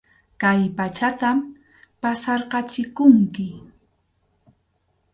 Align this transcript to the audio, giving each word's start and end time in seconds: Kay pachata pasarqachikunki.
Kay 0.41 0.61
pachata 0.77 1.29
pasarqachikunki. 2.01 3.47